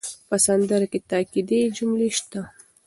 په 0.27 0.35
سندره 0.45 0.87
کې 0.91 0.99
تاکېدي 1.11 1.59
جملې 1.77 2.09
شته. 2.17 2.41